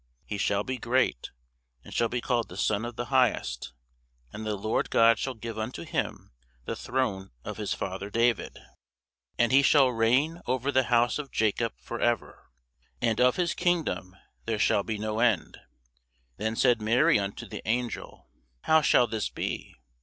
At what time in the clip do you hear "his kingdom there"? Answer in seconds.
13.35-14.57